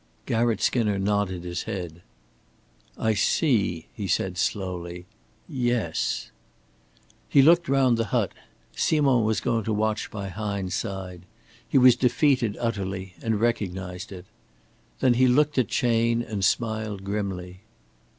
Garratt 0.25 0.59
Skinner 0.61 0.97
nodded 0.97 1.43
his 1.43 1.65
head. 1.69 2.01
"I 2.97 3.13
see," 3.13 3.85
he 3.93 4.07
said, 4.07 4.35
slowly. 4.35 5.05
"Yes." 5.47 6.31
He 7.29 7.43
looked 7.43 7.69
round 7.69 7.97
the 7.99 8.05
hut. 8.05 8.31
Simond 8.75 9.25
was 9.27 9.39
going 9.39 9.63
to 9.65 9.71
watch 9.71 10.09
by 10.09 10.29
Hine's 10.29 10.73
side. 10.73 11.21
He 11.69 11.77
was 11.77 11.95
defeated 11.95 12.57
utterly, 12.59 13.13
and 13.21 13.39
recognized 13.39 14.11
it. 14.11 14.25
Then 15.01 15.13
he 15.13 15.27
looked 15.27 15.59
at 15.59 15.67
Chayne, 15.67 16.23
and 16.23 16.43
smiled 16.43 17.03
grimly. 17.03 17.59